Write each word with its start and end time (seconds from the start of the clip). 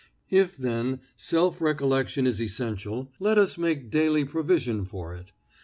If, 0.31 0.57
then, 0.57 0.99
self 1.15 1.61
recollection 1.61 2.25
is 2.25 2.41
essential, 2.41 3.11
let 3.19 3.37
us 3.37 3.55
make 3.59 3.91
daily 3.91 4.25
provision 4.25 4.83
for 4.83 5.13
it. 5.13 5.31